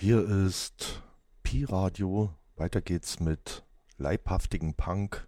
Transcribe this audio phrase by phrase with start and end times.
[0.00, 1.02] Hier ist
[1.42, 2.32] Pi Radio.
[2.54, 3.64] Weiter geht's mit
[3.96, 5.26] leibhaftigen Punk.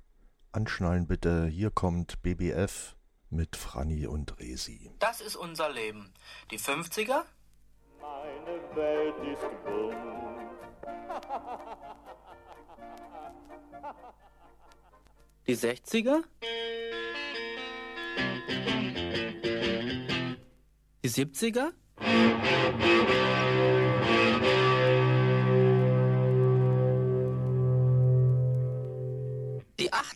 [0.52, 1.46] Anschnallen bitte.
[1.46, 2.94] Hier kommt BBF
[3.30, 4.92] mit Franny und Resi.
[5.00, 6.14] Das ist unser Leben.
[6.52, 7.24] Die 50er?
[8.00, 9.96] Meine Welt ist bunt.
[15.48, 16.22] Die 60er?
[21.02, 21.72] Die 70er?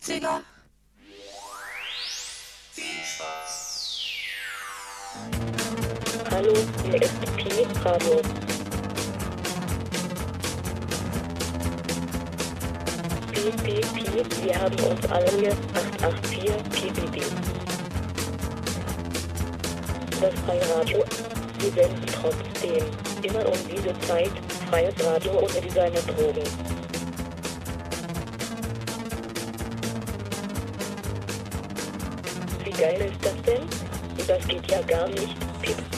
[0.07, 0.41] Die 80er?
[6.31, 6.55] Hallo,
[6.85, 8.21] hier ist Pi Radio.
[13.63, 13.81] Pi,
[14.43, 15.53] wir haben uns alle hier
[16.03, 16.39] 884
[16.71, 17.23] Pi, Pi, Pi.
[20.21, 21.05] Das freie Radio,
[21.59, 22.85] wir senden trotzdem
[23.23, 24.33] immer um diese Zeit
[24.69, 26.43] freies Radio ohne Designer-Drogen.
[26.43, 26.74] Wie
[32.85, 33.63] geil ist das denn?
[34.27, 35.37] Das geht ja gar nicht.
[35.63, 35.94] Pip.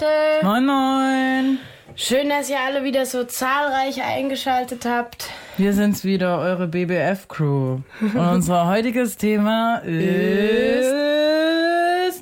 [0.00, 1.58] Leute, Moin Moin!
[1.96, 5.28] schön, dass ihr alle wieder so zahlreich eingeschaltet habt.
[5.56, 7.80] Wir sind's wieder, eure BBF-Crew.
[8.00, 10.92] Und unser heutiges Thema ist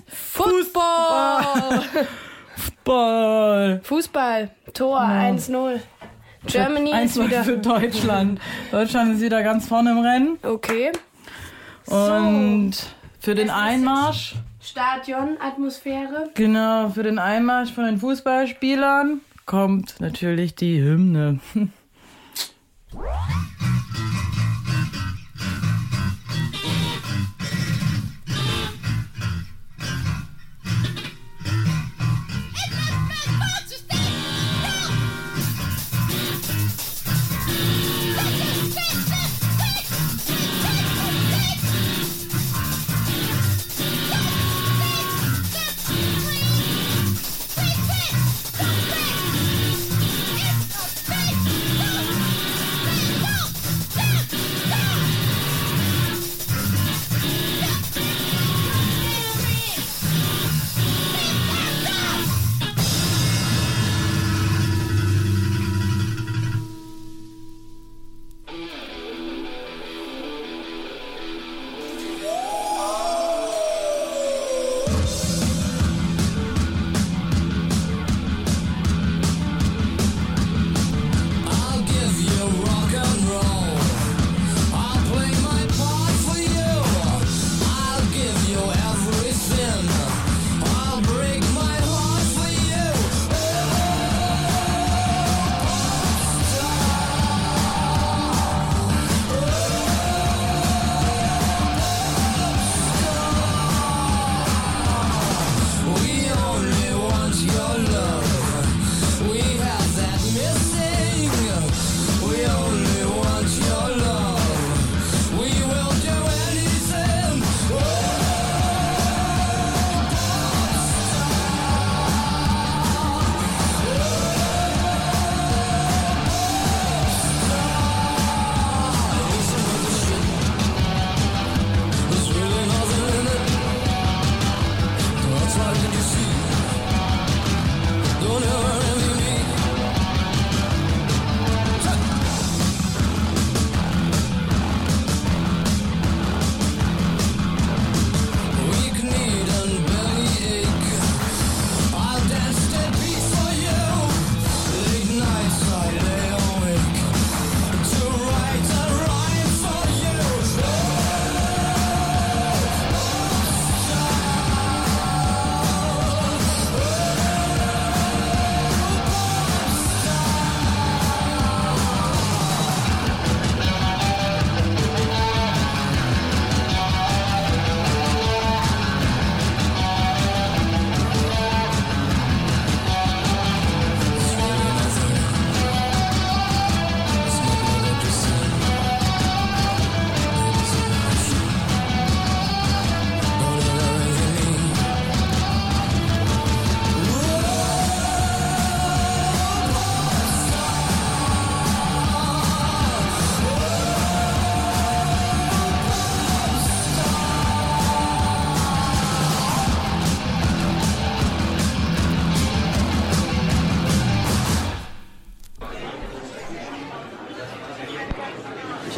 [0.08, 1.82] Fußball!
[2.56, 3.80] Fußball.
[3.82, 5.80] Fußball, Tor 1-0.
[6.46, 7.44] Germany ist 1 wieder.
[7.44, 8.40] für Deutschland.
[8.70, 10.38] Deutschland ist wieder ganz vorne im Rennen.
[10.42, 10.92] Okay.
[11.86, 12.72] Und
[13.20, 16.30] für den Einmarsch, Stadionatmosphäre.
[16.34, 21.40] genau, für den Einmarsch von den Fußballspielern kommt natürlich die Hymne.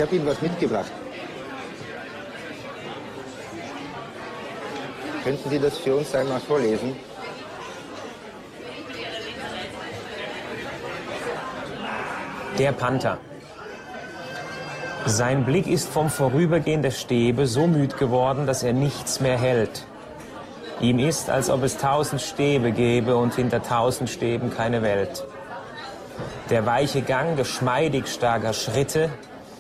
[0.09, 0.91] habe Ihnen was mitgebracht.
[5.23, 6.97] Könnten Sie das für uns einmal vorlesen?
[12.59, 13.19] Der Panther.
[15.05, 19.85] Sein Blick ist vom Vorübergehen der Stäbe so müd geworden, dass er nichts mehr hält.
[20.81, 25.25] Ihm ist, als ob es tausend Stäbe gäbe und hinter tausend Stäben keine Welt.
[26.51, 29.11] Der weiche Gang geschmeidig starker Schritte,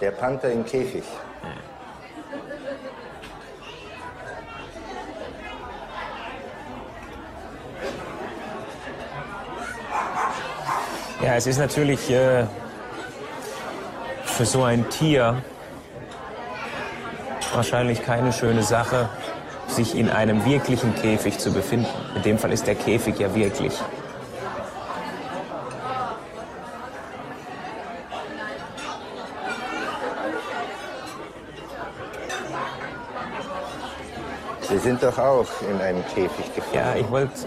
[0.00, 1.04] Der Panther im Käfig.
[11.22, 12.46] Ja, es ist natürlich äh,
[14.24, 15.42] für so ein Tier
[17.52, 19.08] wahrscheinlich keine schöne Sache,
[19.66, 21.86] sich in einem wirklichen Käfig zu befinden.
[22.16, 23.78] In dem Fall ist der Käfig ja wirklich.
[34.90, 36.74] Sind doch auch in einem Käfig gefangen.
[36.74, 37.46] Ja, ich wollte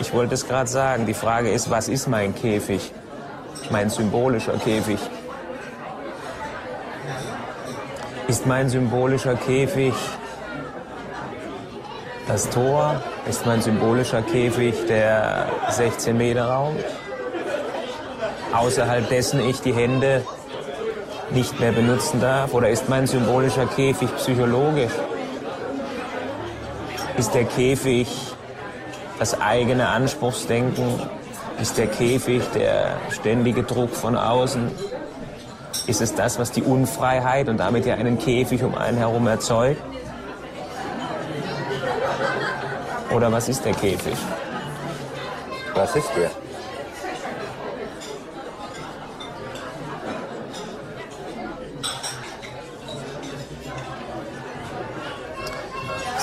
[0.00, 1.04] äh, wollt es gerade sagen.
[1.04, 2.92] Die Frage ist, was ist mein Käfig?
[3.70, 5.00] Mein symbolischer Käfig.
[8.28, 9.94] Ist mein symbolischer Käfig
[12.28, 13.02] das Tor?
[13.28, 16.76] Ist mein symbolischer Käfig der 16 Meter Raum?
[18.52, 20.22] Außerhalb dessen ich die Hände
[21.30, 22.54] nicht mehr benutzen darf?
[22.54, 24.92] Oder ist mein symbolischer Käfig psychologisch?
[27.16, 28.08] Ist der Käfig
[29.20, 31.00] das eigene Anspruchsdenken?
[31.60, 34.70] Ist der Käfig der ständige Druck von außen?
[35.86, 39.80] Ist es das, was die Unfreiheit und damit ja einen Käfig um einen herum erzeugt?
[43.12, 44.16] Oder was ist der Käfig?
[45.74, 46.30] Was ist der?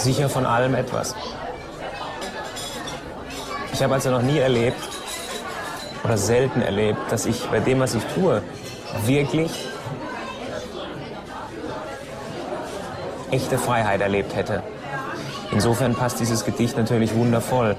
[0.01, 1.13] Sicher von allem etwas.
[3.71, 4.81] Ich habe also noch nie erlebt
[6.03, 8.41] oder selten erlebt, dass ich bei dem, was ich tue,
[9.05, 9.51] wirklich
[13.29, 14.63] echte Freiheit erlebt hätte.
[15.51, 17.75] Insofern passt dieses Gedicht natürlich wundervoll,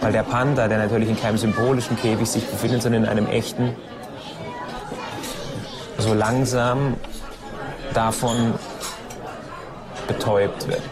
[0.00, 3.76] weil der Panther, der natürlich in keinem symbolischen Käfig sich befindet, sondern in einem echten,
[5.98, 6.96] so langsam
[7.94, 8.54] davon
[10.06, 10.82] betäubt wird.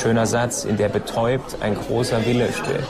[0.00, 2.84] Schöner Satz, in der betäubt ein großer Wille steht.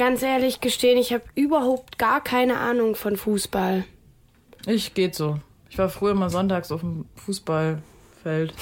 [0.00, 3.84] ganz ehrlich gestehen, ich habe überhaupt gar keine Ahnung von Fußball.
[4.66, 5.38] Ich geht so.
[5.68, 8.54] Ich war früher mal sonntags auf dem Fußballfeld.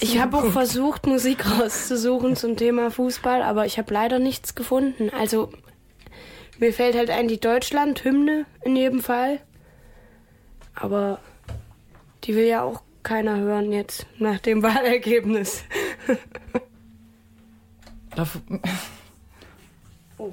[0.00, 5.10] Ich habe auch versucht, Musik rauszusuchen zum Thema Fußball, aber ich habe leider nichts gefunden.
[5.10, 5.52] Also
[6.58, 9.38] mir fällt halt ein die Deutschland-Hymne in jedem Fall.
[10.74, 11.20] Aber
[12.24, 15.62] die will ja auch keiner hören jetzt nach dem Wahlergebnis.
[20.18, 20.32] o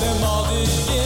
[0.00, 1.05] them all this shit.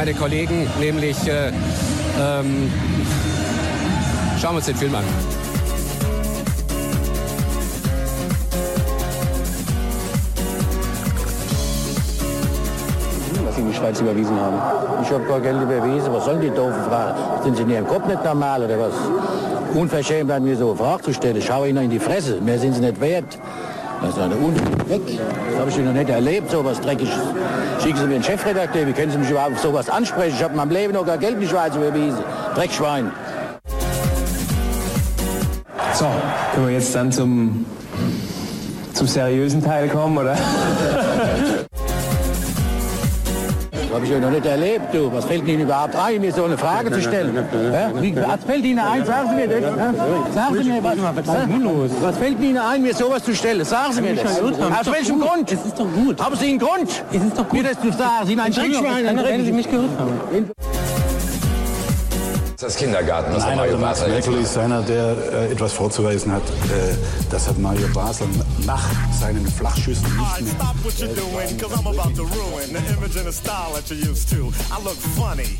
[0.00, 1.48] Meine Kollegen, nämlich äh,
[2.18, 2.72] ähm,
[4.40, 5.04] schauen wir uns den Film an.
[13.44, 14.56] was in die Schweiz überwiesen haben.
[15.02, 16.14] Ich habe kein Geld überwiesen.
[16.14, 17.42] Was sollen die doofen Fragen?
[17.44, 18.94] Sind Sie in Ihrem Kopf nicht normal oder was?
[19.74, 21.42] Unverschämt an mir so eine Frage zu stellen.
[21.46, 22.40] Schau Ihnen in die Fresse.
[22.40, 23.38] Mehr sind Sie nicht wert.
[24.00, 24.54] Das ist eine Un
[24.88, 25.02] weg.
[25.50, 27.12] Das habe ich noch nicht erlebt, so was Dreckiges.
[27.82, 28.86] Schicken Sie mir einen Chefredakteur.
[28.86, 30.34] Wie können Sie mich überhaupt auf sowas ansprechen?
[30.36, 32.22] Ich habe in meinem Leben noch kein Geld in die Schweiz überwiesen.
[32.54, 33.10] Dreckschwein.
[35.94, 36.06] So,
[36.54, 37.64] können wir jetzt dann zum,
[38.92, 40.36] zum seriösen Teil kommen, oder?
[43.90, 45.12] Das habe ich ja noch nicht erlebt, du.
[45.12, 47.34] Was fällt Ihnen überhaupt ein, mir so eine Frage zu stellen?
[47.34, 47.90] Ja?
[48.00, 49.04] Wie, was fällt Ihnen ein?
[49.04, 49.60] Sagen Sie mir das.
[49.62, 49.94] Ja?
[50.32, 53.64] Sagen Sie mir, was, was, was fällt Ihnen ein, mir sowas zu stellen?
[53.64, 54.40] Sagen Sie mir das.
[54.40, 55.50] Aus welchem Grund?
[55.50, 56.24] Es ist doch gut.
[56.24, 57.02] Haben Sie einen Grund?
[57.12, 57.62] Es ist doch gut.
[57.62, 58.26] Mir das zu sagen.
[58.26, 59.24] Sie sind ein Dreckschwein.
[59.24, 60.50] Wenn Sie mich gehört haben.
[62.60, 66.42] Das Kindergarten, Nein, Mario aber Max Basler Merkel ist einer, der äh, etwas vorzuweisen hat.
[66.42, 66.94] Äh,
[67.30, 68.26] das hat Mario Basler
[68.66, 68.84] nach
[69.18, 73.26] seinen Flachschüssen nicht stop what you're doing, cause I'm about to ruin the image and
[73.26, 74.52] the style that you're used to.
[74.70, 75.58] I look funny.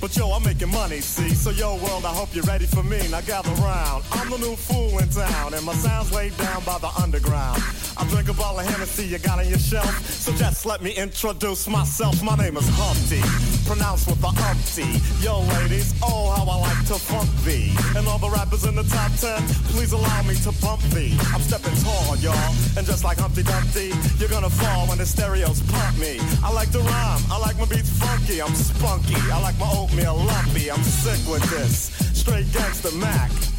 [0.00, 1.30] But yo, I'm making money, see?
[1.30, 2.98] So yo, world, I hope you're ready for me.
[3.10, 4.04] Now gather round.
[4.12, 7.62] I'm the new fool in town, and my sound's laid down by the underground.
[7.96, 9.88] I drink a bottle of Hennessy you got on your shelf.
[10.10, 12.22] So just let me introduce myself.
[12.22, 13.22] My name is Humpty,
[13.66, 15.00] pronounced with the umpty.
[15.24, 17.72] Yo, ladies, oh, how I like to funk thee.
[17.96, 19.40] And all the rappers in the top ten,
[19.72, 21.16] please allow me to bump thee.
[21.32, 22.54] I'm stepping tall, y'all.
[22.76, 26.20] And just like Humpty Dumpty, you're gonna fall when the stereos pump me.
[26.44, 29.16] I like to rhyme, I like my beats funky, I'm spunky.
[29.32, 31.90] I like my oatmeal lumpy, I'm sick with this.
[32.18, 33.55] Straight gangster Mac.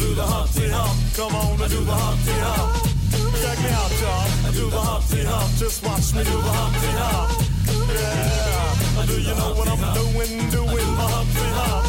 [0.00, 0.96] Do the Humpty Hump.
[1.14, 2.88] Come on and do the Humpty Hump.
[3.42, 4.48] Check me out, y'all.
[4.48, 5.50] I do the Humpty Hump.
[5.58, 7.28] Just watch me do the Humpty Hump.
[7.92, 9.06] Yeah.
[9.06, 10.32] Do you know what I'm doing?
[10.48, 11.84] Doing the Humpty Hump.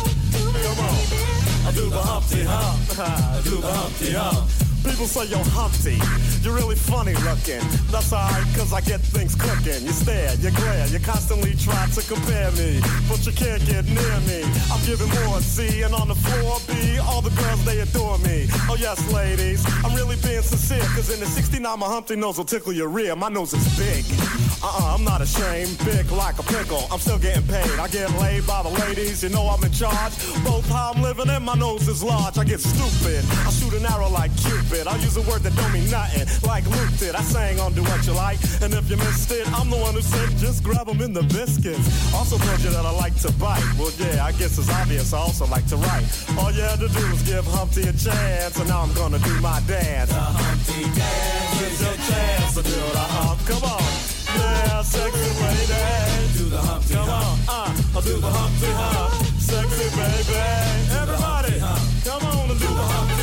[0.59, 1.67] Come on.
[1.67, 2.99] I do the Humpty Hump.
[2.99, 4.70] I do the Humpty Hump.
[4.83, 5.97] People say you're Humpty,
[6.41, 7.61] you're really funny looking.
[7.91, 9.85] That's alright, cause I get things cooking.
[9.85, 14.17] You stare, you glare, you constantly try to compare me, but you can't get near
[14.25, 14.41] me.
[14.71, 18.47] I'm giving more C, and on the floor B, all the girls they adore me.
[18.69, 22.45] Oh yes, ladies, I'm really being sincere, cause in the 69 my Humpty nose will
[22.45, 23.15] tickle your rear.
[23.15, 24.05] My nose is big.
[24.63, 26.87] Uh-uh, I'm not ashamed, big like a pickle.
[26.91, 27.79] I'm still getting paid.
[27.79, 30.13] I get laid by the ladies, you know I'm in charge.
[30.43, 32.37] Both how I'm living and my nose is large.
[32.37, 33.25] I get stupid.
[33.45, 34.70] I shoot an arrow like Cupid.
[34.71, 37.13] I'll use a word that don't mean nothing, like Luke did.
[37.13, 39.93] I sang on Do What You Like, and if you missed it, I'm the one
[39.93, 42.13] who said just grab 'em in the biscuits.
[42.15, 43.63] Also told you that I like to bite.
[43.77, 45.13] Well, yeah, I guess it's obvious.
[45.13, 46.05] I also like to write.
[46.39, 49.33] All you had to do was give Humpty a chance, and now I'm gonna do
[49.41, 50.09] my dance.
[50.09, 53.39] The Humpty dance is your chance to do the hump.
[53.45, 53.83] Come on.
[54.39, 56.37] Yeah, sexy lady.
[56.37, 59.11] Do the Humpty Come on, uh, I'll do the Humpty Hump.
[59.37, 60.39] Sexy baby.
[61.01, 61.59] Everybody,
[62.07, 63.20] come on and do the Humpty Hump.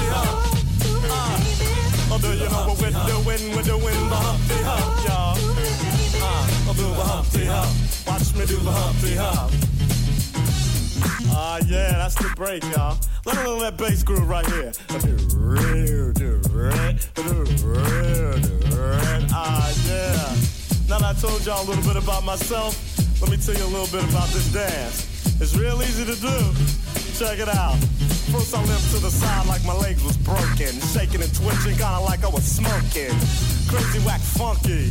[2.21, 3.57] Do you know what we're doing?
[3.57, 5.37] We're doing the Humpty Hump, y'all.
[6.21, 7.71] Uh, I'll do the Humpty Hump.
[8.07, 9.53] Watch me do the Humpty Hump.
[11.31, 12.99] Ah, yeah, that's the break, y'all.
[13.25, 14.73] Let me little that bass groove right here.
[19.33, 20.37] Ah, yeah.
[20.89, 22.75] Now that I told y'all a little bit about myself,
[23.21, 25.19] let me tell you a little bit about this dance.
[25.41, 26.37] It's real easy to do.
[27.19, 27.77] Check it out.
[28.31, 30.71] First I limped to the side like my legs was broken.
[30.95, 33.15] Shaking and twitching, kinda like I was smoking.
[33.67, 34.91] Crazy, whack, funky.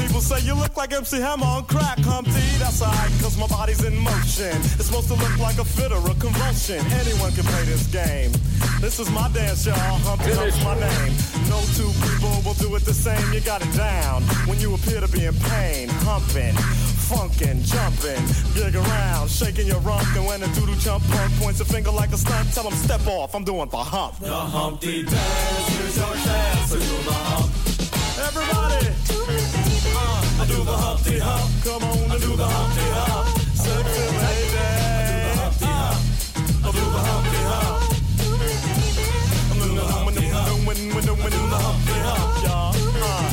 [0.00, 2.46] People say you look like MC Hammer on crack, Humpty.
[2.58, 4.56] That's alright, cause my body's in motion.
[4.78, 6.80] It's supposed to look like a fit or a convulsion.
[6.92, 8.32] Anyone can play this game.
[8.80, 9.76] This is my dance, y'all.
[10.06, 11.12] Humpty Hump's my name.
[11.48, 13.20] No two people will do it the same.
[13.32, 14.22] You got it down.
[14.46, 16.54] When you appear to be in pain, humping,
[17.08, 18.22] funkin', jumpin',
[18.54, 20.04] gig around, shaking your rump.
[20.16, 23.06] And when a doodle jump punk points a finger like a stunt, tell him step
[23.06, 23.34] off.
[23.34, 24.18] I'm doing the hump.
[24.20, 27.48] The Humpty dance is your chance to do the hump.
[28.28, 28.88] Everybody,
[29.96, 31.64] uh, I do the Humpty Hump.
[31.64, 33.26] Come on do the Humpty Hump.
[33.54, 34.08] Sexy.
[35.60, 35.94] Uh,
[36.64, 37.78] I do the Humpty Hump.
[39.50, 40.66] I'm doing the Humpty Hump.
[40.66, 42.74] When, when, when, when, the Humpty Hump, y'all.
[43.00, 43.26] Uh,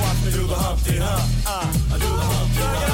[0.00, 1.24] watch me do the Humpty Hump.
[1.46, 2.93] Uh, I do the Humpty Hump.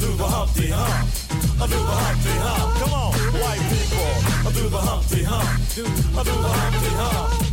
[0.00, 0.48] It out.
[0.48, 2.68] Black people, I do the the Humpty Hump.
[2.78, 4.10] Come on, white people,
[4.46, 5.48] I do the Humpty Hump.
[6.16, 7.48] I do the Humpty Hump.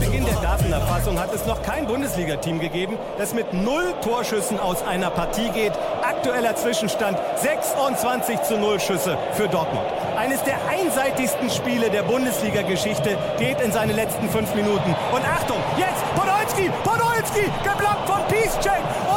[0.00, 4.82] Beginn the der Datenerfassung hat es noch kein Bundesliga-Team gegeben, das mit null Torschüssen aus
[4.82, 5.72] einer Partie geht.
[6.02, 9.86] Aktueller Zwischenstand 26 zu 0 Schüsse für Dortmund.
[10.16, 14.94] Eines der einseitigsten Spiele der Bundesliga-Geschichte geht in seine letzten fünf Minuten.
[15.12, 19.09] Und Achtung, jetzt Podolski, Podolski, geblockt von Piszczek.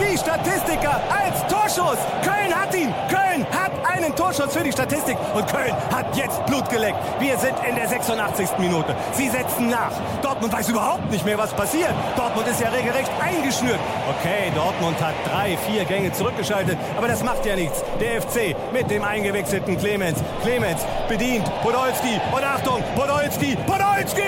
[0.00, 1.98] Die Statistiker als Torschuss.
[2.22, 2.94] Köln hat ihn.
[3.08, 5.16] Köln hat einen Torschuss für die Statistik.
[5.34, 6.98] Und Köln hat jetzt Blut geleckt.
[7.18, 8.58] Wir sind in der 86.
[8.58, 8.94] Minute.
[9.12, 9.90] Sie setzen nach.
[10.22, 11.92] Dortmund weiß überhaupt nicht mehr, was passiert.
[12.16, 13.80] Dortmund ist ja regelrecht eingeschnürt.
[14.18, 16.78] Okay, Dortmund hat drei, vier Gänge zurückgeschaltet.
[16.96, 17.82] Aber das macht ja nichts.
[18.00, 20.18] Der FC mit dem eingewechselten Clemens.
[20.42, 22.20] Clemens bedient Podolski.
[22.32, 24.22] Und Achtung, Podolski, Podolski!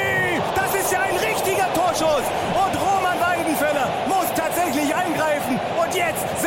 [0.54, 2.24] Das ist ja ein richtiger Torschuss.
[2.54, 2.59] Und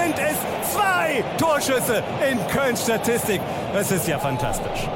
[0.03, 3.41] sind es zwei Torschüsse in Köln Statistik.
[3.73, 4.89] Es ist ja fantastisch.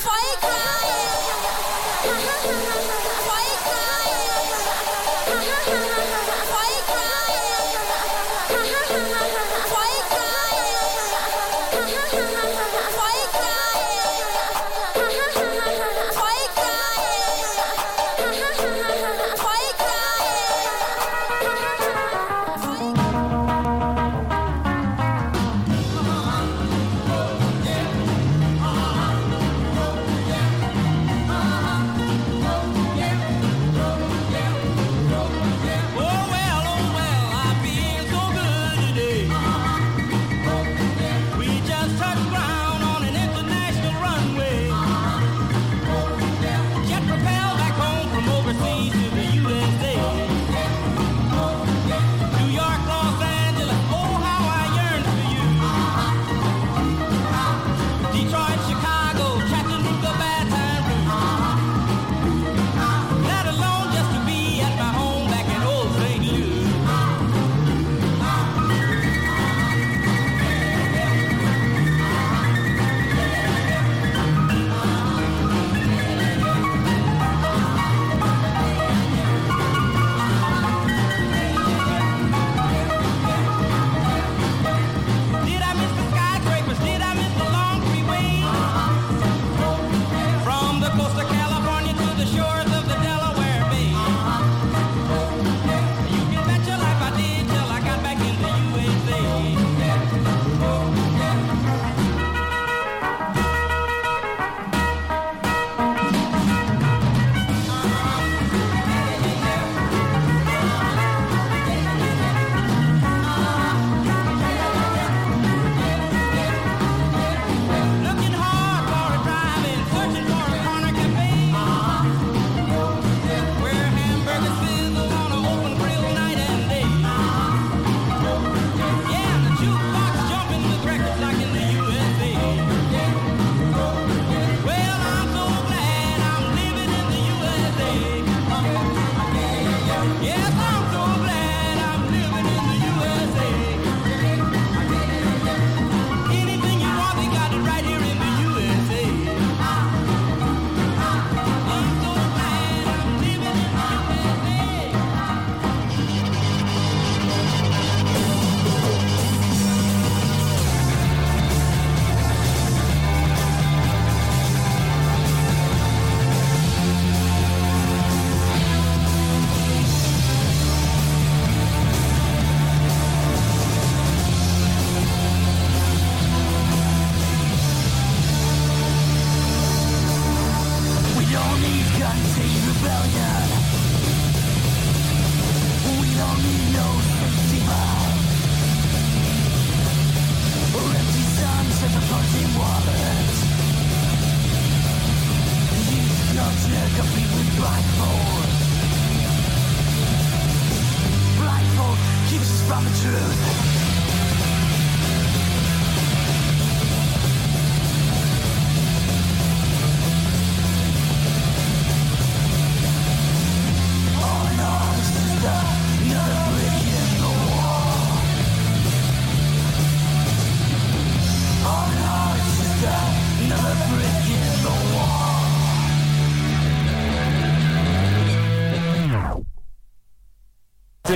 [0.00, 0.77] Vollgas!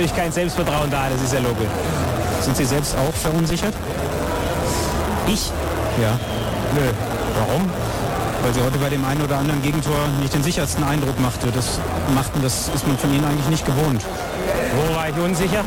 [0.03, 1.69] Natürlich kein Selbstvertrauen da, das ist ja logisch.
[2.41, 3.73] Sind Sie selbst auch verunsichert?
[5.27, 5.49] Ich?
[6.01, 6.19] Ja.
[6.75, 6.81] Nö.
[7.39, 7.69] Warum?
[8.43, 11.51] Weil Sie heute bei dem einen oder anderen Gegentor nicht den sichersten Eindruck machte.
[11.51, 11.79] Das
[12.13, 14.03] machten, das ist man von Ihnen eigentlich nicht gewohnt.
[14.75, 15.63] Wo war ich unsicher?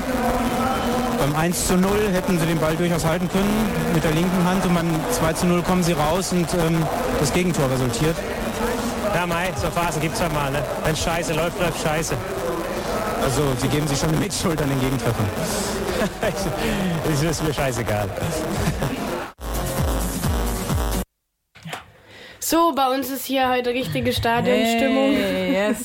[1.19, 4.67] Beim 1 zu 0 hätten Sie den Ball durchaus halten können mit der linken Hand
[4.67, 6.85] und beim 2 zu 0 kommen Sie raus und ähm,
[7.21, 8.17] das Gegentor resultiert.
[9.15, 10.63] Ja, Mai, so Phasen gibt's halt mal, ne?
[10.85, 12.15] Wenn scheiße läuft, läuft scheiße.
[13.23, 15.27] Also Sie geben sich schon eine Mitschuld an den Gegentreffern.
[17.05, 18.09] das ist mir scheißegal.
[22.39, 25.15] So, bei uns ist hier heute richtige Stadionstimmung.
[25.15, 25.79] Hey, yes.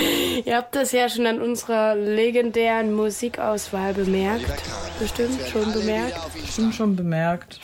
[0.44, 4.62] Ihr habt das ja schon an unserer legendären Musikauswahl bemerkt.
[4.98, 6.16] Bestimmt schon bemerkt.
[6.40, 7.58] Bestimmt schon bemerkt.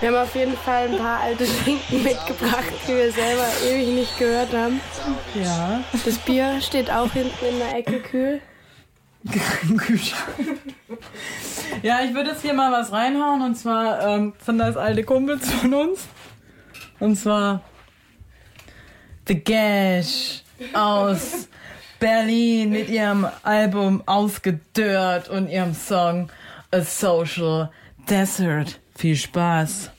[0.00, 4.18] Wir haben auf jeden Fall ein paar alte Schinken mitgebracht, die wir selber ewig nicht
[4.18, 4.80] gehört haben.
[5.34, 5.82] Ja.
[6.04, 8.40] Das Bier steht auch hinten in der Ecke kühl.
[9.62, 10.60] Im Kühlschrank.
[11.82, 15.50] Ja, ich würde jetzt hier mal was reinhauen und zwar ähm, sind das alte Kumpels
[15.50, 16.06] von uns.
[17.00, 17.62] Und zwar
[19.26, 21.48] The Gash aus
[21.98, 26.30] Berlin mit ihrem Album Ausgedörrt und ihrem Song
[26.70, 27.70] A Social
[28.08, 28.78] Desert.
[28.96, 29.90] Viel Spaß.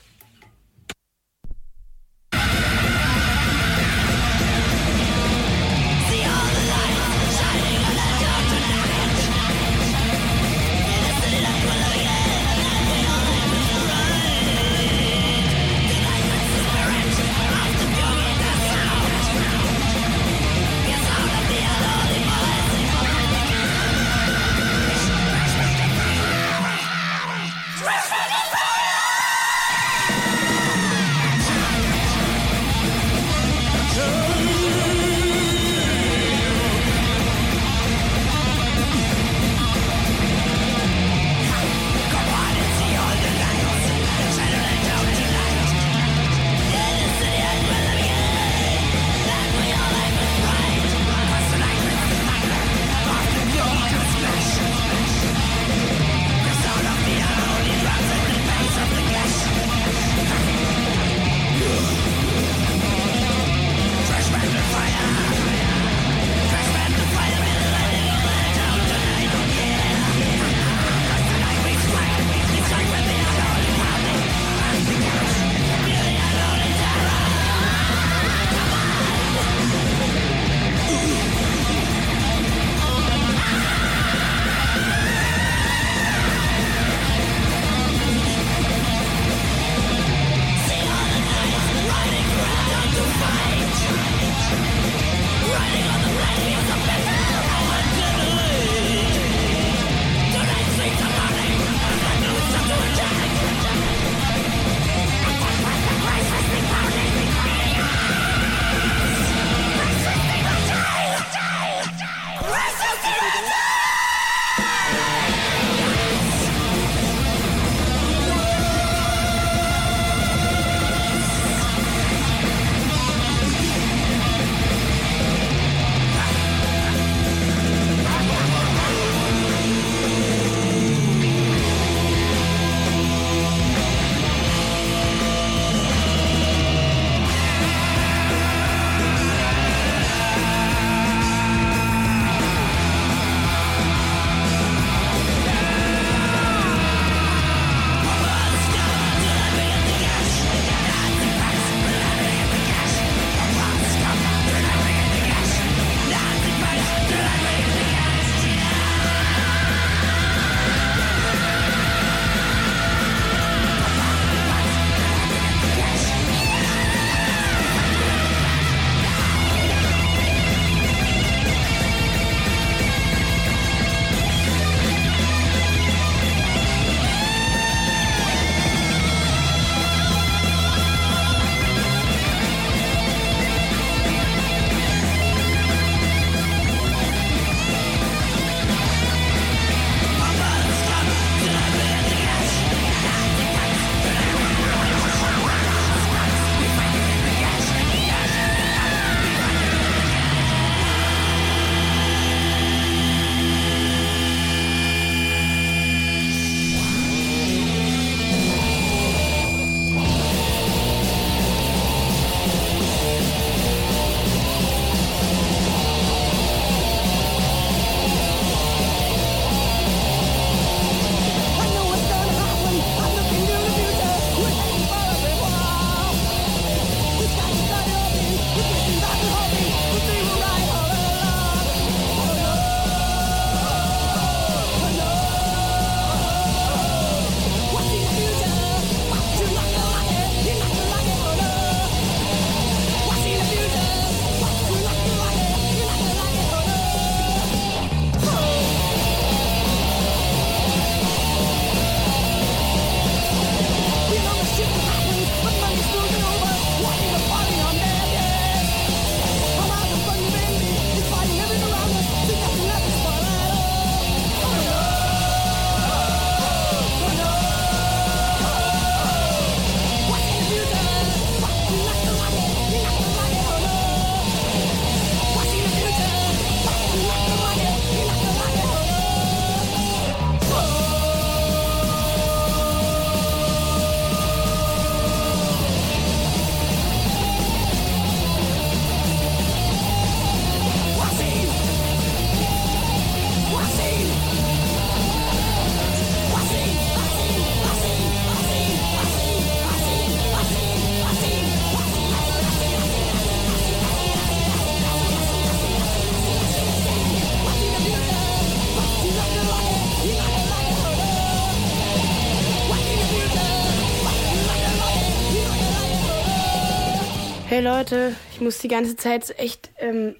[317.57, 320.15] Hey Leute, ich muss die ganze Zeit echt ähm,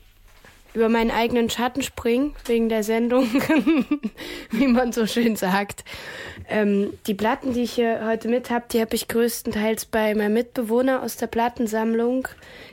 [0.73, 3.30] über meinen eigenen Schatten springen, wegen der Sendung,
[4.50, 5.86] wie man so schön sagt.
[6.50, 10.34] Ähm, die Platten, die ich hier heute mit habe, die habe ich größtenteils bei meinem
[10.34, 12.28] Mitbewohner aus der Plattensammlung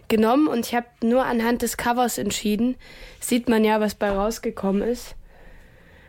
[0.09, 2.77] genommen und ich habe nur anhand des Covers entschieden.
[3.20, 5.14] Sieht man ja, was bei rausgekommen ist.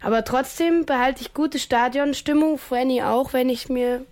[0.02, 4.06] Aber trotzdem behalte ich gute Stadionstimmung, Franny auch, wenn ich mir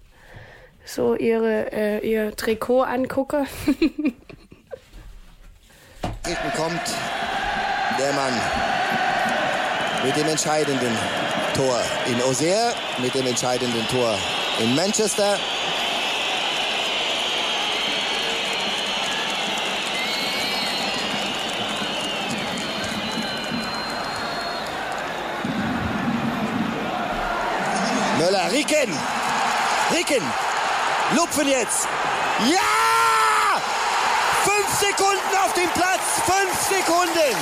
[0.84, 3.46] so ihre, äh, ihr Trikot angucke.
[6.26, 6.82] Hinten kommt
[8.00, 8.42] der Mann
[10.06, 10.98] mit dem entscheidenden
[11.54, 14.18] Tor in Auxerre, mit dem entscheidenden Tor
[14.60, 15.38] in Manchester.
[28.18, 28.98] Möller, Ricken!
[29.92, 30.24] Ricken!
[31.16, 31.86] Lupfen jetzt!
[32.50, 33.60] Ja!
[34.46, 36.22] Fünf Sekunden auf dem Platz!
[36.26, 37.38] Fünf Sekunden!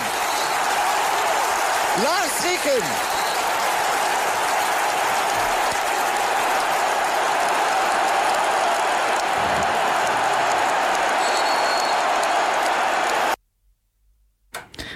[2.04, 2.84] Lars Ricken!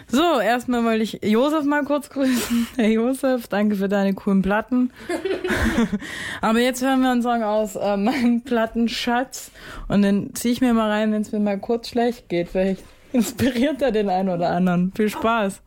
[0.08, 2.68] So, erstmal wollte ich Josef mal kurz grüßen.
[2.78, 4.92] Hey Josef, danke für deine coolen Platten.
[6.42, 9.52] Aber jetzt hören wir einen Song aus äh, meinem Plattenschatz
[9.90, 12.50] und den ziehe ich mir mal rein, wenn es mir mal kurz schlecht geht.
[12.50, 12.84] Vielleicht
[13.16, 14.92] inspiriert er den einen oder anderen.
[14.96, 15.62] Viel Spaß.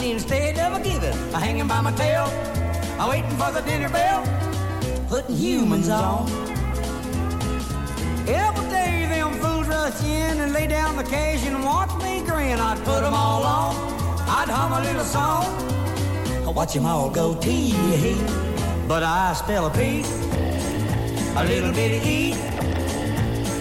[0.00, 1.14] I instead of a giving.
[1.34, 2.24] A hanging by my tail,
[2.98, 4.22] a waiting for the dinner bell,
[5.08, 6.26] putting humans on.
[8.26, 12.58] Every day them fools rush in and lay down the cash and watch me grin.
[12.58, 13.97] I'd put 'em all on,
[14.30, 15.46] I'd hum a little song.
[16.54, 17.70] Watch 'em all go tee
[18.02, 18.20] hee.
[18.86, 20.04] But I spell a P,
[21.36, 22.34] a little bit of E.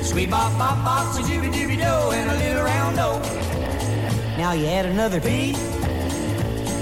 [0.01, 3.21] Sweet bop bop bop, so dooby dooby do, and a little round O.
[4.37, 5.55] Now you add another P,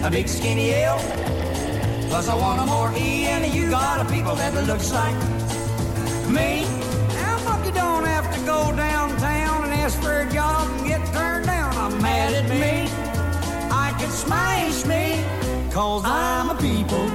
[0.03, 0.99] a big skinny L.
[2.09, 5.17] Plus I want a more E, and you got a people that looks like
[6.27, 6.65] me.
[7.19, 11.01] Now fuck you don't have to go downtown and ask for a job and get
[11.13, 11.75] turned down.
[11.75, 13.04] I'm mad at me.
[14.05, 15.23] Could smash me,
[15.71, 17.07] cause I'm a people.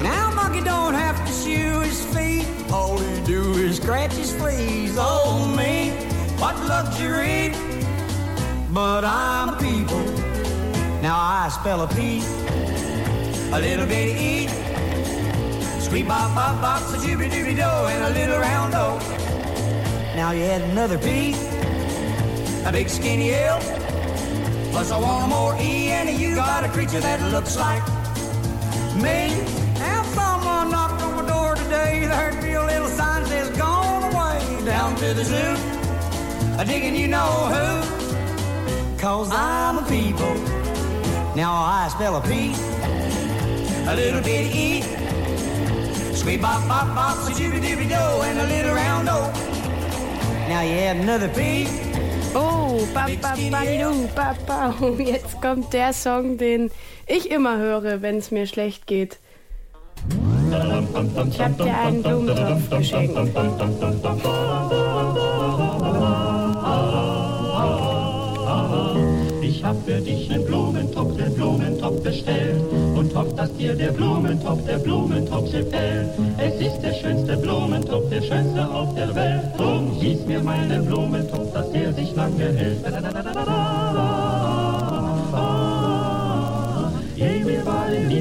[0.00, 2.46] Now monkey don't have to shoe his feet.
[2.70, 4.94] All he do is scratch his fleas.
[4.96, 5.90] Oh me,
[6.38, 7.52] what luxury.
[8.70, 10.04] But I'm a people.
[11.02, 12.22] Now I spell a P,
[13.52, 14.61] a little bit of E.
[15.92, 18.96] Sweet bop bop bop, so dooby dooby do, and a little round O.
[20.16, 21.34] Now you add another P,
[22.64, 23.60] a big skinny L.
[24.70, 27.84] Plus I want more E, and you got a creature that looks like
[28.96, 29.36] me.
[29.80, 32.06] Now someone knocked on my door today.
[32.06, 35.56] There'd be a little sign says gone away down to the zoo.
[36.58, 38.96] A digging you know who.
[38.96, 40.34] Cause I'm a people.
[41.36, 42.54] Now I spell a P,
[43.90, 45.01] a little bit E.
[46.22, 49.26] Sweet bop bop bop, so dooby dooby do, and a little round O.
[50.48, 51.66] Now you add another P.
[52.32, 54.72] Oh, Papa, Balidu, Papa.
[55.02, 56.70] Jetzt kommt der Song, den
[57.08, 59.18] ich immer höre, wenn es mir schlecht geht.
[61.28, 63.16] Ich hab dir einen Blumentopf geschenkt.
[69.84, 72.60] für dich einen Blumentopf, den Blumentopf bestellt
[72.94, 76.10] und hoff, dass dir der Blumentopf, der Blumentopf gefällt.
[76.38, 79.42] Es ist der schönste Blumentopf, der schönste auf der Welt.
[79.56, 82.78] Drum hieß mir meine Blumentopf, dass der sich lange hält.
[82.86, 83.71] Je,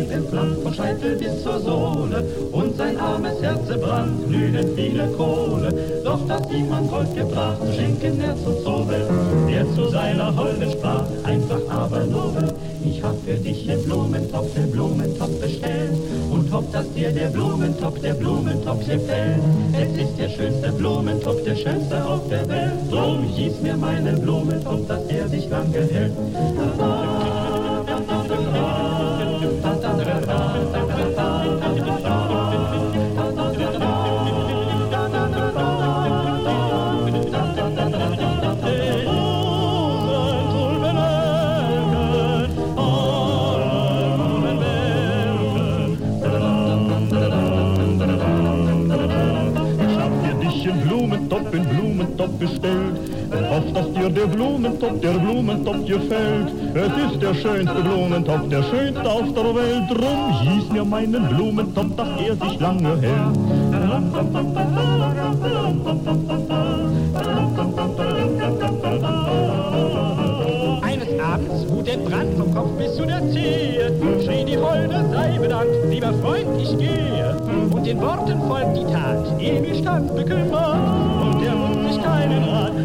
[0.10, 5.74] ins Land, von Scheitel bis zur Sohle, und sein armes Herz brannt, glühend viele Kohle.
[6.04, 9.08] Doch dass jemand Gold gebracht, schenken Herz und Zobel,
[9.50, 12.54] der zu seiner Holde sprach, einfach aber nobel.
[12.84, 15.98] Ich hab für dich den Blumentopf, den Blumentopf bestellt,
[16.32, 19.42] und hoff, dass dir der Blumentopf, der Blumentopf gefällt.
[19.74, 24.88] Es ist der schönste Blumentopf, der schönste auf der Welt, drum hieß mir meinen Blumentopf,
[24.88, 26.14] dass er sich lange hält.
[52.22, 53.00] Blumentopf gestellt
[53.32, 56.48] und hofft, dass dir der Blumentopf, der Blumentopf gefällt.
[56.76, 59.84] Es ist der schönste Blumentopf, der schönste auf der Welt.
[59.90, 63.38] Drum hieß mir meinen Blumentopf, dass er sich lange hält.
[70.84, 73.92] Eines Abends, wo der Brand vom Kopf bis zu der Zehe,
[74.24, 77.36] schrie die Holde, sei bedankt, lieber Freund, ich gehe.
[77.72, 81.21] Und den Worten folgt die Tat, Emil stand bekümmert,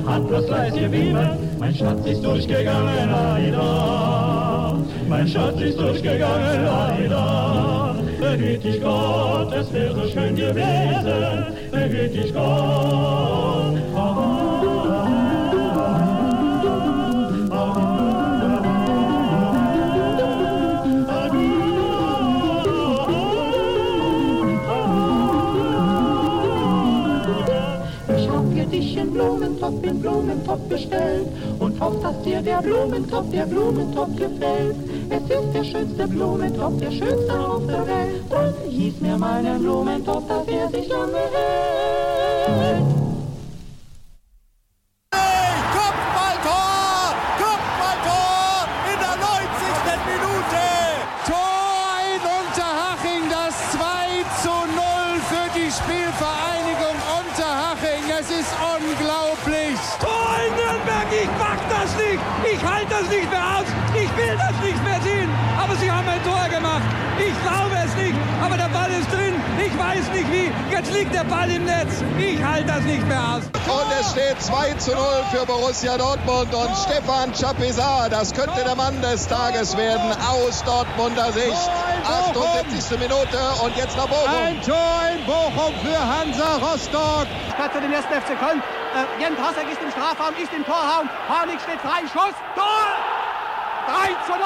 [0.07, 4.77] hat bloß leis gewimmert, mein Schatz ist durchgegangen, leider.
[5.09, 7.97] Mein Schatz ist durchgegangen, leider.
[8.21, 13.75] Behüt dich Gott, es wäre schön gewesen, behüt dich Gott.
[13.77, 14.36] Ich
[29.57, 31.29] Blumentopf in Blumentopf bestellt
[31.59, 34.77] und hoffe, dass dir der Blumentopf, der Blumentopf gefällt.
[35.09, 38.23] Es ist der schönste Blumentopf, der schönste auf der Welt.
[38.31, 41.13] Und hieß mir meinen Blumentopf, dass er sich lange
[42.53, 42.96] hält.
[70.87, 72.05] Jetzt liegt der Ball im Netz!
[72.17, 73.43] Ich halte das nicht mehr aus!
[73.67, 78.77] Und es steht 2 zu 0 für Borussia Dortmund und Stefan Chapizar, das könnte der
[78.77, 81.71] Mann des Tages werden aus Dortmunder Sicht.
[82.07, 83.01] 78.
[83.01, 84.31] Minute und jetzt nach Bochum.
[84.31, 87.27] Ein Tor in Bochum für Hansa Rostock.
[87.57, 88.63] Platz für den ersten FC Köln.
[88.95, 91.11] Äh, Jens Hasek ist im Strafraum, ist im Torraum.
[91.29, 92.87] Harnik steht frei, Schuss, Tor!
[93.91, 94.41] 3 zu 0.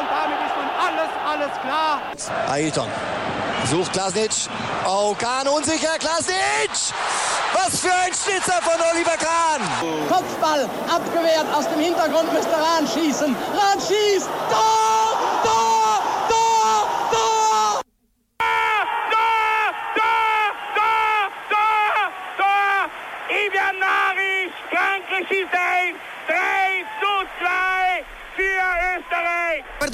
[0.00, 2.00] Und damit ist nun alles, alles klar.
[2.50, 2.88] Ailton
[3.70, 4.32] sucht Klasnic.
[4.90, 5.98] Oh, Kahn unsicher.
[5.98, 6.70] Klasnic!
[7.52, 9.60] Was für ein Schnitzer von Oliver Kahn!
[10.08, 13.36] Kopfball abgewehrt aus dem Hintergrund müsste Rahn schießen.
[13.54, 14.30] Rahn schießt.
[14.50, 14.77] Tor!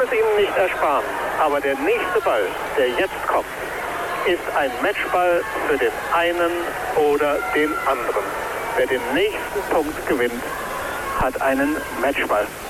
[0.00, 1.04] kann es Ihnen nicht ersparen,
[1.38, 2.46] aber der nächste Ball,
[2.78, 3.44] der jetzt kommt,
[4.26, 6.52] ist ein Matchball für den einen
[6.96, 8.24] oder den anderen.
[8.76, 10.42] Wer den nächsten Punkt gewinnt,
[11.20, 12.46] hat einen Matchball.
[12.46, 12.69] Matchball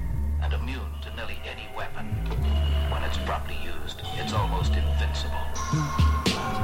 [0.41, 2.05] and immune to nearly any weapon.
[2.91, 6.20] When it's properly used, it's almost invincible.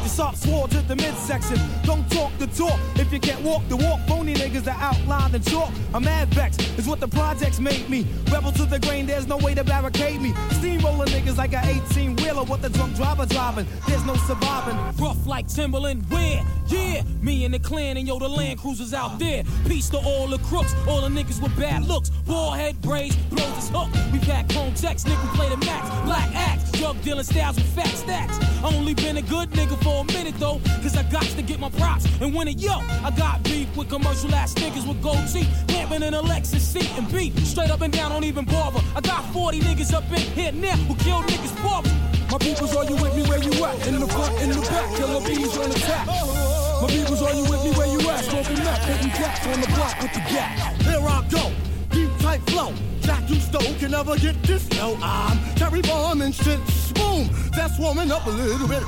[0.00, 1.58] your soft sword to the midsection.
[1.84, 4.00] Don't talk the talk if you can't walk the walk.
[4.06, 5.70] Phony niggas are outlined and chalk.
[5.94, 8.06] I'm mad vexed, is what the projects made me.
[8.30, 10.34] Rebel to the grain, there's no way to barricade me.
[10.52, 13.66] Steamroller niggas like an 18 wheeler with the drunk driver driving.
[13.86, 14.76] There's no surviving.
[14.98, 16.44] Rough like Timberland, where?
[16.66, 19.42] Yeah, me and the clan and yo, the Land Cruisers out there.
[19.66, 22.10] Peace to all the crooks, all the niggas with bad looks.
[22.10, 23.88] Ball head braids, blows his hook.
[24.12, 25.88] We pack chrome checks, nigga, play the max.
[26.04, 28.38] Black axe, drug dealing styles with fat stacks.
[28.62, 31.70] Only been a good nigga for a minute though, cause I got to get my
[31.70, 32.58] props and win it.
[32.60, 36.60] Yo, I got beef with commercial ass niggas with gold teeth, lamping in a Lexus
[36.60, 37.36] seat and beat.
[37.40, 38.80] Straight up and down, don't even bother.
[38.94, 41.90] I got 40 niggas up in here now who kill niggas bother.
[42.30, 43.86] My peoples, are you with me where you at?
[43.88, 46.06] In the front, in the back, killer bees on the attack.
[46.06, 48.24] My peoples, are you with me where you at?
[48.24, 50.56] Smoking up, hitting cats on the block with the gap.
[50.82, 51.50] Here I go,
[51.90, 52.72] deep tight flow.
[53.10, 54.96] Jack you stole can never get this low.
[55.02, 56.60] I'm Terry Bomb and shit.
[56.94, 58.84] Boom, that's warming up a little bit.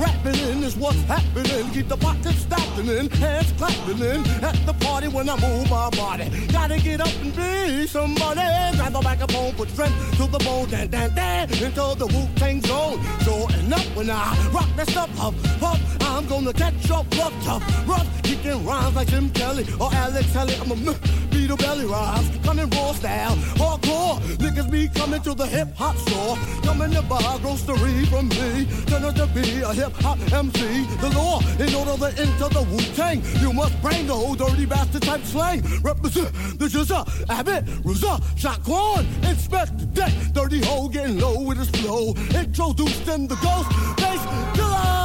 [0.00, 1.70] Rapping in is what's happening.
[1.72, 4.24] Keep the pockets stopping in, hands clapping in.
[4.42, 6.30] At the party when I move my body.
[6.50, 8.40] Gotta get up and be somebody.
[8.78, 10.70] Grab the microphone, put strength to the bone.
[10.70, 12.98] Dan, dan, dan, into the Wu Tang zone.
[13.24, 15.78] Showing up when I rock that stuff up, up.
[16.00, 18.22] I'm gonna catch up, rough, tough, rough.
[18.22, 20.54] Kicking rhymes like Jim Kelly or Alex Kelly.
[20.54, 20.94] I'm a
[21.30, 22.30] beat a belly rise.
[22.44, 23.36] Coming raw style.
[23.58, 26.36] Hardcore, niggas be coming to the hip hop store.
[26.62, 28.66] Coming to buy grocery from me.
[28.86, 30.86] Turn out to be a hip hop MC.
[31.02, 34.66] The law, in order to enter the Wu Tang, you must bring the whole dirty
[34.66, 35.62] bastard type slang.
[35.82, 36.30] Represent
[36.60, 40.12] the Jizza, Abbott, Ruza, Shaquan, Inspect the deck.
[40.32, 42.14] Dirty hole getting low with his flow.
[42.42, 44.22] Introduced in the ghost bass
[44.54, 45.02] killer.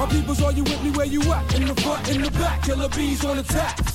[0.00, 1.54] My peoples, are you with me where you at?
[1.54, 3.89] In the front, in the back, killer bees on attack.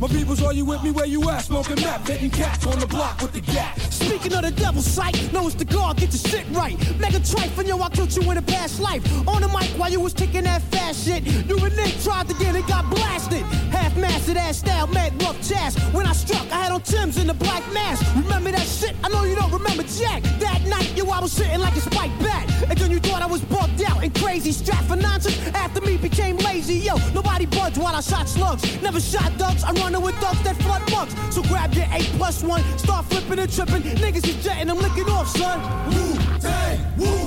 [0.00, 1.44] My peoples, are you with me where you at?
[1.44, 3.78] Smoking meth, hitting cats on the block with the gat.
[3.80, 6.76] Speaking of the devil's sight, know it's the guard, get your shit right.
[6.98, 9.02] Mega trife, and yo, I killed you in a past life.
[9.28, 11.24] On the mic while you was kicking that fast shit.
[11.24, 13.44] You and Nick tried to get it, got blasted.
[13.92, 15.76] Half mastered ass style, mad rough jazz.
[15.92, 18.02] When I struck, I had on Tim's in the black mask.
[18.16, 18.96] Remember that shit?
[19.04, 20.22] I know you don't remember Jack.
[20.40, 22.48] That night, yo, I was sitting like a spiked bat.
[22.70, 24.50] And then you thought I was bugged out and crazy.
[24.52, 26.76] Strapped for nonsense after me became lazy.
[26.76, 28.62] Yo, nobody budged while I shot slugs.
[28.80, 31.14] Never shot ducks, I'm running with ducks that flood bucks.
[31.34, 33.82] So grab your 8 plus 1, start flipping and tripping.
[33.82, 35.60] Niggas is jetting, I'm licking off, son.
[35.90, 37.22] Wu Tang, Wu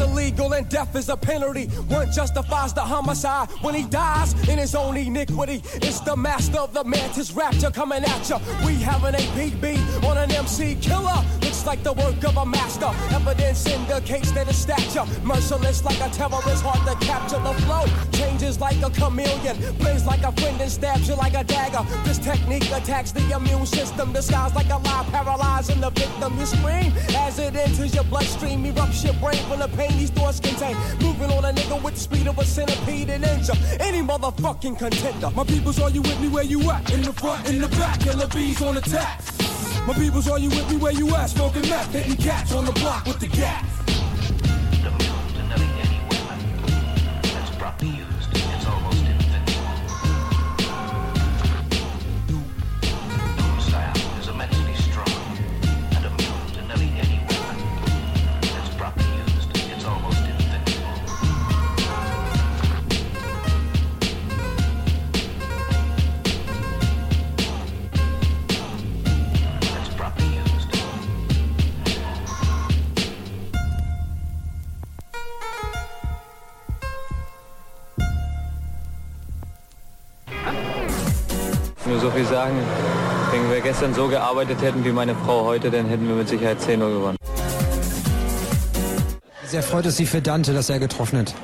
[0.00, 1.66] illegal and death is a penalty.
[1.88, 5.62] One justifies the homicide when he dies in his own iniquity.
[5.74, 8.38] It's the master of the mantis rapture coming at ya.
[8.64, 11.24] We have an APB on an MC killer.
[11.42, 12.90] Looks like the work of a master.
[13.14, 17.84] Evidence indicates that his stature merciless like a terrorist, hard to capture the flow.
[18.12, 21.84] Changes like a chameleon, plays like a friend and stabs you like a dagger.
[22.04, 26.38] This technique attacks the immune system, disguised like a lie, paralyzing the victim.
[26.38, 30.40] You scream as it enters your bloodstream, erupts your brain from the pain these thoughts
[30.40, 30.76] contain.
[31.00, 35.30] Moving on a nigga with the speed of a centipede and injure any motherfucking contender.
[35.30, 36.92] My peoples, are you with me where you at?
[36.92, 39.22] In the front, in the back, killer bees on attack.
[39.86, 41.30] My peoples, are you with me where you at?
[41.30, 43.99] Smoking meth, hitting cats on the block with the gas.
[82.40, 82.58] Sagen.
[83.32, 86.58] Wenn wir gestern so gearbeitet hätten wie meine Frau heute, dann hätten wir mit Sicherheit
[86.58, 87.16] 10-0 gewonnen.
[89.46, 91.34] Sehr freut es sich für Dante, dass er getroffen hat.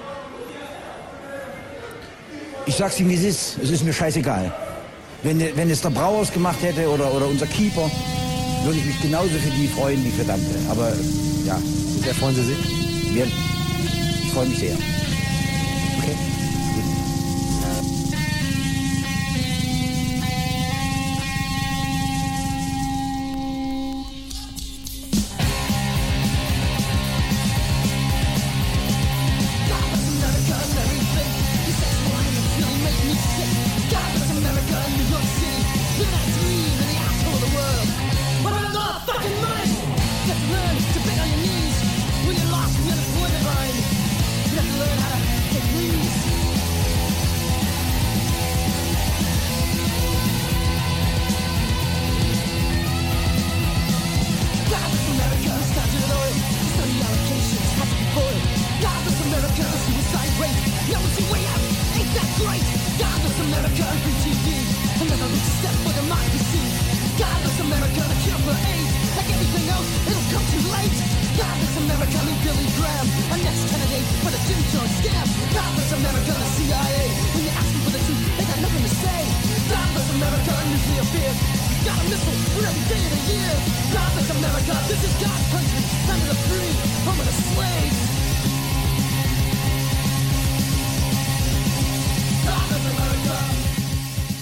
[2.64, 3.58] Ich sag's ihm, wie es ist.
[3.62, 4.52] Es ist mir scheißegal.
[5.22, 7.90] Wenn, wenn es der Brauers gemacht hätte oder, oder unser Keeper,
[8.64, 10.54] würde ich mich genauso für die freuen wie für Dante.
[10.70, 10.92] Aber
[11.44, 11.58] ja.
[12.04, 12.58] Sehr freuen Sie sich?
[13.14, 14.76] Wir, ich freue mich sehr.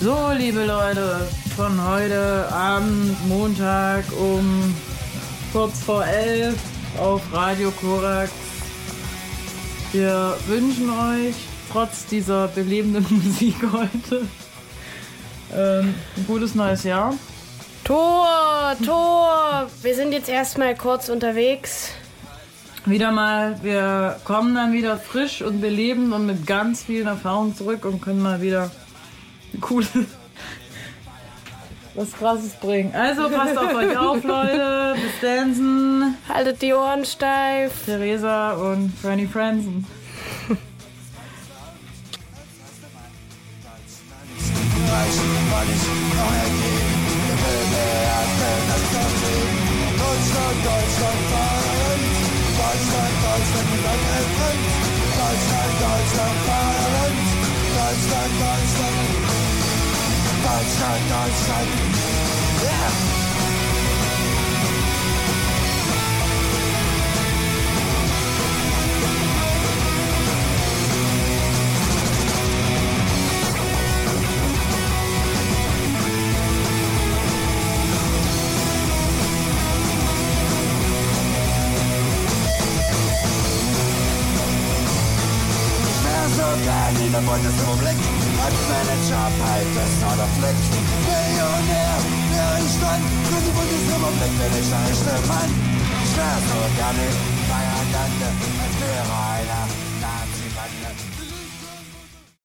[0.05, 1.27] So, liebe Leute,
[1.57, 4.75] von heute Abend, Montag um
[5.51, 6.59] kurz vor elf
[6.99, 8.31] auf Radio Korax.
[9.93, 11.35] Wir wünschen euch
[11.73, 14.27] trotz dieser belebenden Musik heute
[15.57, 17.15] ähm, ein gutes neues Jahr.
[17.85, 19.69] Tor, Tor!
[19.83, 21.91] Wir sind jetzt erstmal kurz unterwegs.
[22.87, 27.85] Wieder mal, wir kommen dann wieder frisch und beleben und mit ganz vielen Erfahrungen zurück
[27.85, 28.71] und können mal wieder
[29.71, 29.87] cool
[31.95, 32.95] was krasses bringen.
[32.95, 34.95] Also passt auf euch auf, Leute.
[34.95, 36.17] Bis Dansen.
[36.29, 37.85] Haltet die Ohren steif.
[37.85, 39.87] Theresa und Franny Franzen.
[49.99, 51.25] Deutschland, Deutschland.
[52.55, 54.11] Deutschland, Deutschland, Deutschland,
[55.15, 56.39] Deutschland, Deutschland,
[57.75, 58.99] Deutschland, Deutschland,
[60.45, 62.05] Deutschland, Deutschland,
[62.65, 63.34] Yeah.
[87.15, 87.99] Der Bundesrepublik
[88.45, 90.59] als Manager bei das Norderfleck.
[91.07, 91.95] Millionär,
[92.35, 95.51] der ich stand für die Bundesrepublik bin ich der erste Mann.
[96.03, 97.07] Ich wär so gerne
[97.49, 98.29] Feierlande,
[98.63, 99.84] als wäre einer